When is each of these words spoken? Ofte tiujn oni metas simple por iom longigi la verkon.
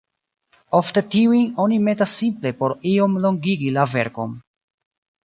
Ofte 0.77 1.01
tiujn 1.15 1.43
oni 1.65 1.77
metas 1.87 2.15
simple 2.21 2.53
por 2.63 2.75
iom 2.93 3.21
longigi 3.27 3.71
la 3.77 3.85
verkon. 3.93 4.35